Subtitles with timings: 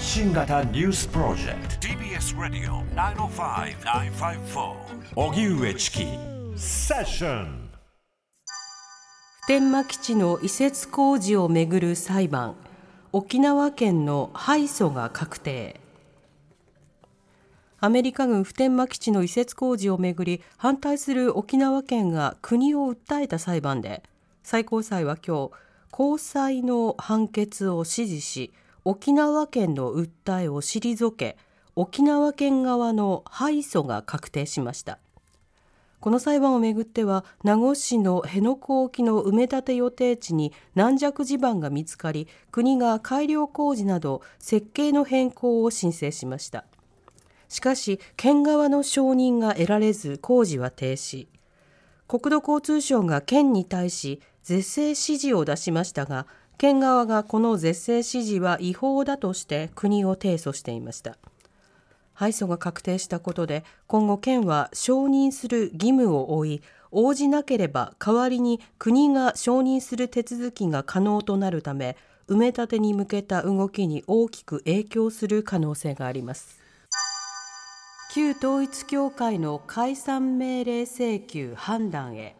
[0.00, 1.88] 発信型ニュースプロジェクト。
[1.88, 2.82] TBS ラディオ
[3.28, 4.74] 905-954
[5.14, 6.06] おぎゅうえちき
[6.56, 7.70] セッション
[9.42, 12.54] 普天間基地の移設工事をめぐる裁判。
[13.12, 15.78] 沖縄県の敗訴が確定。
[17.80, 24.02] アメリカ軍普天間基地の移設工事をめぐり反対する沖縄県が国を訴えた裁判で
[24.42, 25.50] 最高裁は今日
[25.90, 28.54] 高裁の判決を支持し
[28.90, 31.36] 沖縄県の訴えを退け
[31.76, 34.98] 沖縄県側の敗訴が確定しました。
[36.00, 46.64] この裁判をめぐっては名護市の辺野古沖の埋め立て予定地に軟弱地盤が見つかり国が改良工事など設計の変更を申請しました。
[47.48, 51.28] しかし県側の承認が得られず工事は停止。
[52.08, 56.26] 国土交通省が県に対し是正指示を出しましたが
[56.60, 61.16] 県側がこの是正指示は違法だとして国を提訴していました。
[62.12, 71.96] 敗訴が確定したことで今後県は承認する義務を負い応じなければ代わりに国が承認する手続きが可能となるため
[72.28, 76.60] 埋め立てに向けた動きに大きく影響する可能性があります。
[78.12, 82.36] 旧統一教会の解散命令請求判断へ。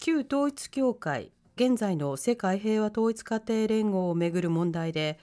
[0.00, 5.18] 旧統一教会現在の世界平和統一家庭連合をめぐる問題で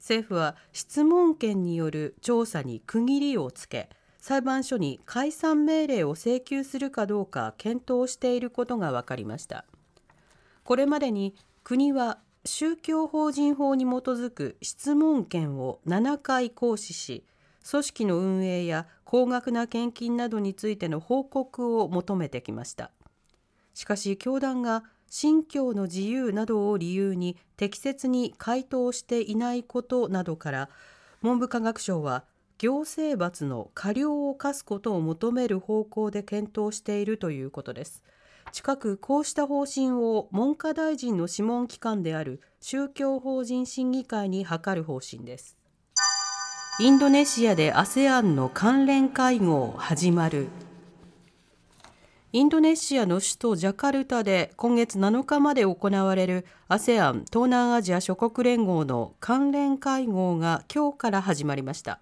[0.00, 9.64] 政府は質問権による調査に区切りをつけ裁判所に解散命令を請求するかどうか検討していることが分かりました。
[10.64, 17.24] これまでに国は宗教法人法に基づく質問権を7回行使し
[17.70, 22.90] 組織の運営や高額な献金などについての報告を求めてきました。
[23.72, 30.68] しかし教団が信教の自由などを理由に適切に回答していないことなどから
[31.22, 32.24] 文部科学省は
[32.58, 38.02] 行政罰の過料を課すことを求める方向で検討しているということです。
[38.52, 45.58] 近くこうした方針を文科大臣の諮問機関である宗教法人審議会に諮る方針です。
[46.78, 50.48] インドネシアで ASEAN の関連会合始まる
[52.36, 61.98] インドネシアの首都ジャカルタで今月7日まで行われる ASEAN 東南アジア諸国連合の関連会合が今日から始まりました。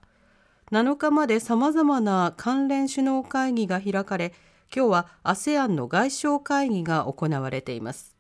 [0.73, 4.35] 7日までさまざまな関連首脳会議が開かれ
[4.75, 8.17] 今日は ASEAN の外相会議が行われています。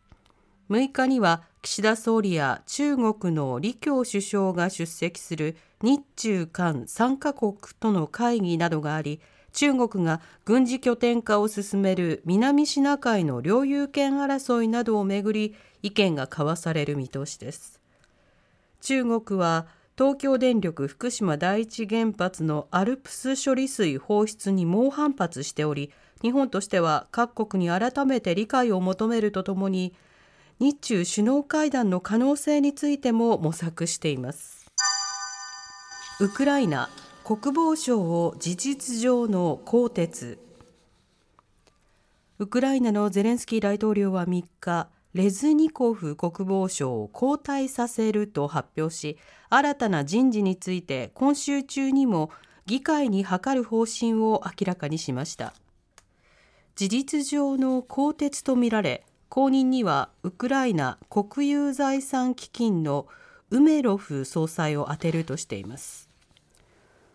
[0.70, 9.20] 6日には岸田総理や中国の李強首相が出席する日中韓3カ国との会議などがあり
[9.54, 17.80] 中国が軍事拠点化を進める南シナ海の領有権争いなどをめぐり意見が交わされる見通しです。
[18.80, 19.66] 中国は
[19.96, 29.94] 東京電力福島第一原発のアルプス処理水放出に猛反発しており日本としては各国に改めて理解を求めるとともに
[30.58, 34.66] 日中首脳会談の可能性についても模索しています。
[36.20, 36.88] ウクライナ
[37.24, 40.36] 国防省を事実上の更迭。
[42.38, 49.16] ウクライナのゼレンスキー大統領は3日レズニコフ国防相を交代させると発表し
[49.48, 52.30] 新たな人事について今週中にも
[52.66, 55.54] 議会に諮る方針を明らかにしました。
[56.76, 63.06] 事実上の更迭とみられ後任にはウクライナ国有財産基金の
[63.48, 66.12] ウメロフ総裁を充てるとしています。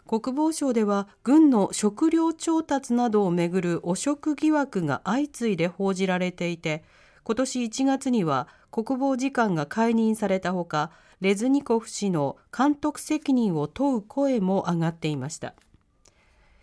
[0.09, 6.83] 国防省では軍の食料調達などをめぐる汚職疑惑が相次いで報じられていて
[7.23, 10.89] 今年1月には国防次官が解任されたほか
[11.21, 15.53] レズニコフ氏の監督責任を問う声も上がっていました。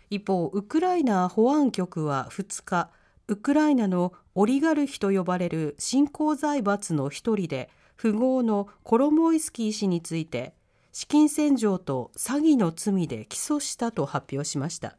[0.09, 2.89] 一方ウクライナ保安局は2日
[3.29, 10.53] ウクライナのオリガルヒと呼ばれる新興財閥の一人で富豪のコロモイスキー氏について
[10.99, 14.97] 資金洗浄と詐欺の罪で起訴したと発表しました。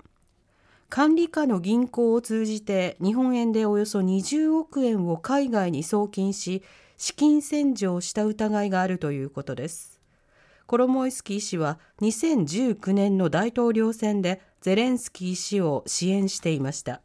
[0.89, 6.63] 管理下の銀行を通じて日本円でおよそ20億円を海外に送金し
[6.99, 10.01] 資金洗浄した疑いがあるということです。
[10.69, 17.01] コロモイスキー氏は2019年の大統領選でゼレンスキー氏を支援していました。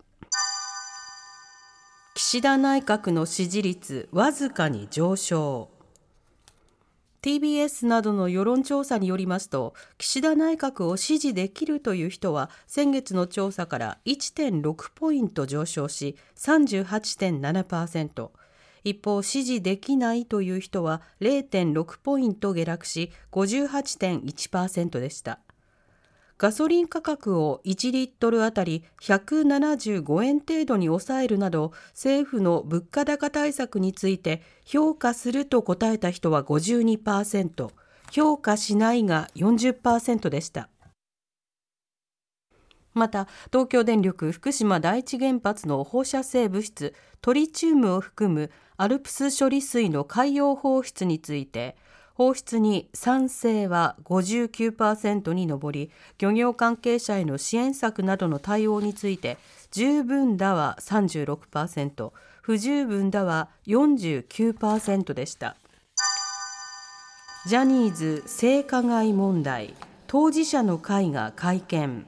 [2.13, 5.72] 岸田内閣の支持率わずかに上昇。
[7.23, 18.29] TBS などの世論調査によりますと岸田内閣を支持できるという人は先月の調査から1.6ポイント上昇し38.7%
[18.83, 25.39] 一方支持できないという人は0.6ポイント下落し58.1%でした。
[26.43, 37.69] ガソリン価格を1リットルあたり175円程度に抑えるなど政府の物価高対策について評価すると答えた人は52%
[38.11, 40.67] 評価しないが40%でした。
[42.93, 51.77] また東京電力福島第一原発の放射性物質トリチウムを含むアルプス処理水の海洋放出について
[52.13, 59.37] 放出に賛成は59%に上り漁業関係者への支援策などの対応について
[59.71, 62.11] 十分だは36%
[62.41, 65.55] 不十分だは49%でした。
[67.47, 69.73] ジャニーズ性加害問題
[70.07, 72.05] 当事者の会が会見。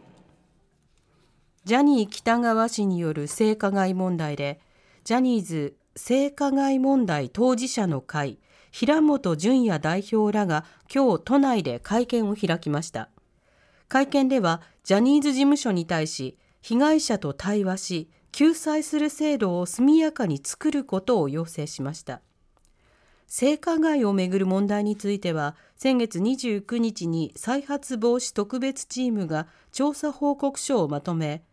[1.65, 4.59] ジャニー喜多川氏による性加害問題で
[5.03, 8.37] ジャニーズ性加害問題当事者の会
[8.77, 13.07] 平本淳也代表らが今日都内で会見を開きました。
[13.87, 22.19] 会見ではジャニーズ事務所に対し被害者と対話し救済する制度を速やかに作ることを要請しました。
[23.27, 31.45] 性加害をめぐる問題については先月29日に再発防止特別チームが調査報告書をまとめ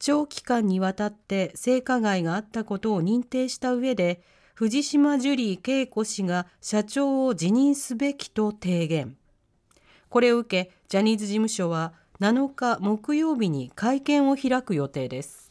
[0.00, 4.20] 長期間にわたって性加害があったことを認定した上で
[4.56, 9.14] 藤島ジュリー景子氏が社長を辞任すべきと提言。
[10.08, 15.50] これを受けジャニーズ事務所は7日木曜日に会見を開く予定です。